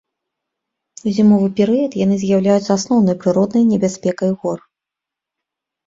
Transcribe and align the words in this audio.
У 1.05 1.13
зімовы 1.17 1.47
перыяд 1.59 1.91
яны 2.03 2.15
з'яўляюцца 2.23 2.65
асноўнай 2.79 3.15
прыроднай 3.23 3.71
небяспекай 3.71 4.31
гор. 4.43 4.59